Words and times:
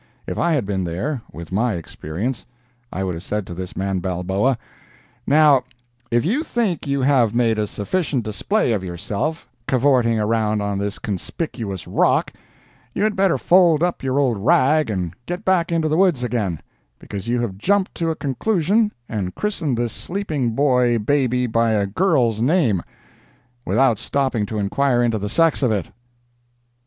If 0.25 0.35
I 0.35 0.53
had 0.53 0.65
been 0.65 0.83
there, 0.83 1.21
with 1.31 1.51
my 1.51 1.73
experience, 1.75 2.47
I 2.91 3.03
would 3.03 3.13
have 3.13 3.23
said 3.23 3.45
to 3.45 3.53
this 3.53 3.77
man 3.77 3.99
Balboa, 3.99 4.57
"Now, 5.27 5.63
if 6.09 6.25
you 6.25 6.43
think 6.43 6.87
you 6.87 7.03
have 7.03 7.35
made 7.35 7.59
a 7.59 7.67
sufficient 7.67 8.25
display 8.25 8.71
of 8.73 8.83
yourself, 8.83 9.47
cavorting 9.67 10.19
around 10.19 10.59
on 10.59 10.79
this 10.79 10.97
conspicuous 10.97 11.85
rock, 11.87 12.33
you 12.95 13.03
had 13.03 13.15
better 13.15 13.37
fold 13.37 13.83
up 13.83 14.01
your 14.01 14.17
old 14.17 14.39
rag 14.39 14.89
and 14.89 15.13
get 15.27 15.45
back 15.45 15.71
into 15.71 15.87
the 15.87 15.97
woods 15.97 16.23
again, 16.23 16.61
because 16.97 17.27
you 17.27 17.39
have 17.41 17.59
jumped 17.59 17.93
to 17.97 18.09
a 18.09 18.15
conclusion, 18.15 18.91
and 19.07 19.35
christened 19.35 19.77
this 19.77 19.93
sleeping 19.93 20.55
boy 20.55 20.97
baby 20.97 21.45
by 21.45 21.73
a 21.73 21.85
girl's 21.85 22.41
name, 22.41 22.81
without 23.65 23.99
stopping 23.99 24.47
to 24.47 24.57
inquire 24.57 25.03
into 25.03 25.19
the 25.19 25.29
sex 25.29 25.61
of 25.61 25.71
it." 25.71 25.91